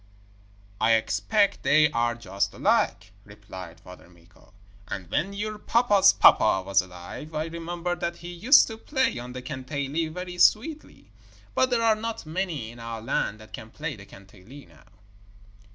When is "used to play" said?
8.31-9.19